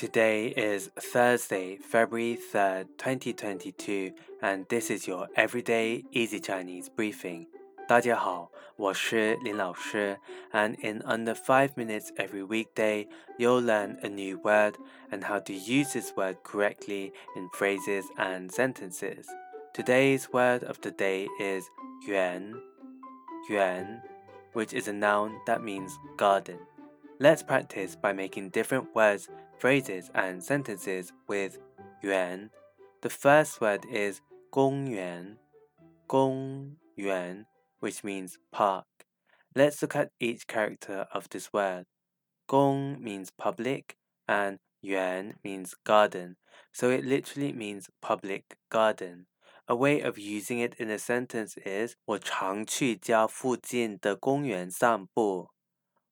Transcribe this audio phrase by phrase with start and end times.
[0.00, 7.46] Today is Thursday, February 3rd, 2022, and this is your everyday easy Chinese briefing.
[7.88, 10.18] 大家好，我是林老师,
[10.52, 14.74] and in under 5 minutes every weekday, you'll learn a new word
[15.10, 19.26] and how to use this word correctly in phrases and sentences.
[19.72, 21.64] Today's word of the day is
[22.06, 22.60] yuan,
[23.48, 24.02] yuan,
[24.52, 26.58] which is a noun that means garden.
[27.20, 31.58] Let's practice by making different words, phrases, and sentences with
[32.02, 32.50] yuan.
[33.00, 34.20] The first word is
[34.52, 35.38] 公园,
[36.06, 37.46] 公园,
[37.80, 38.84] which means park.
[39.54, 41.86] Let's look at each character of this word.
[42.46, 43.96] 公 means public
[44.28, 46.36] and yuan means garden,
[46.72, 49.26] so it literally means public garden.
[49.68, 55.50] A way of using it in a sentence is 我常去家附近的公园散步。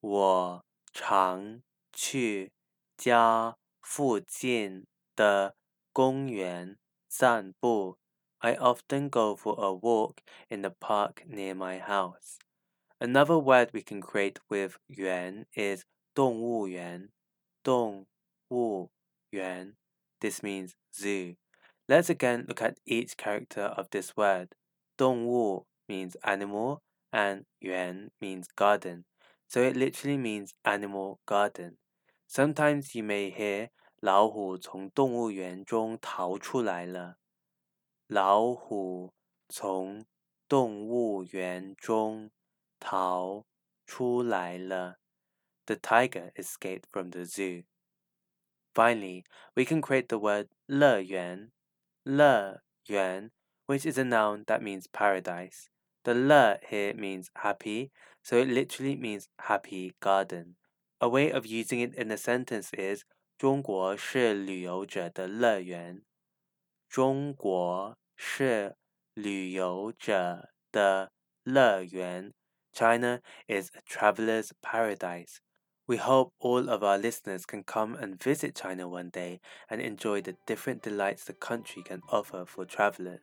[0.00, 1.62] 我 常
[1.92, 2.52] 去
[2.96, 5.56] 家附近的
[5.92, 7.98] 公园散步。
[8.38, 12.38] I often go for a walk in the park near my house.
[12.98, 17.10] Another word we can create with 园 is 动物园。
[17.62, 18.06] 动
[18.48, 18.90] 物
[19.30, 19.76] 园
[20.20, 21.36] This means zoo.
[21.88, 24.48] Let's again look at each character of this word.
[24.96, 29.04] 动物 means animal and 园 means garden
[29.50, 31.78] so it literally means animal garden.
[32.26, 37.16] Sometimes you may hear 老虎从动物园中逃出来了。
[38.06, 39.14] 老虎
[39.48, 40.04] 从
[40.48, 42.30] 动物园中
[42.78, 43.44] 逃
[43.86, 44.98] 出来了。
[45.66, 47.64] The tiger escaped from the zoo.
[48.74, 49.24] Finally,
[49.54, 51.50] we can create the word 乐园,
[52.04, 53.30] 乐园,
[53.66, 55.68] which is a noun that means paradise.
[56.04, 57.90] The 乐 here means happy,
[58.22, 60.56] so it literally means happy garden.
[61.00, 63.04] A way of using it in a sentence is
[63.38, 66.02] 中国是旅游者的乐园。
[66.88, 68.76] 中国是
[69.14, 72.32] 旅游者的乐园。
[72.72, 75.40] China is a traveler's paradise.
[75.86, 80.20] We hope all of our listeners can come and visit China one day and enjoy
[80.20, 83.20] the different delights the country can offer for travelers.